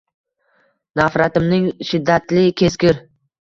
[0.99, 2.99] Nafratimning shiddatli, keskir